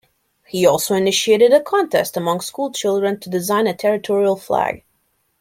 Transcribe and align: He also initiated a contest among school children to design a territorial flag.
He 0.47 0.65
also 0.65 0.95
initiated 0.95 1.53
a 1.53 1.61
contest 1.61 2.17
among 2.17 2.39
school 2.39 2.71
children 2.71 3.19
to 3.19 3.29
design 3.29 3.67
a 3.67 3.75
territorial 3.75 4.35
flag. 4.35 4.83